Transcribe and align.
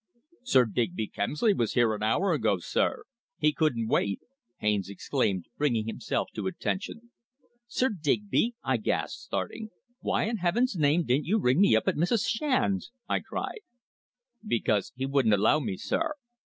"Sir 0.41 0.65
Digby 0.65 1.07
Kemsley 1.09 1.53
was 1.53 1.73
here 1.75 1.93
an 1.93 2.01
hour 2.01 2.33
ago, 2.33 2.57
sir. 2.57 3.03
He 3.37 3.53
couldn't 3.53 3.87
wait!" 3.87 4.19
Haines 4.57 4.89
exclaimed, 4.89 5.45
bringing 5.59 5.85
himself 5.85 6.29
to 6.33 6.47
attention. 6.47 7.11
"Sir 7.67 7.89
Digby!" 7.89 8.55
I 8.63 8.77
gasped, 8.77 9.19
starting. 9.21 9.69
"Why, 9.99 10.23
in 10.23 10.37
heaven's 10.37 10.75
name, 10.75 11.03
didn't 11.03 11.27
you 11.27 11.37
ring 11.37 11.61
me 11.61 11.75
up 11.75 11.87
at 11.87 11.97
Mrs. 11.97 12.27
Shand's?" 12.27 12.91
I 13.07 13.19
cried. 13.19 13.61
"Because 14.43 14.91
he 14.95 15.05
wouldn't 15.05 15.35
allow 15.35 15.59
me, 15.59 15.77
sir. 15.77 16.13